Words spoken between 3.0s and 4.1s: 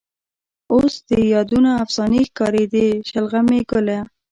شلغمې ګله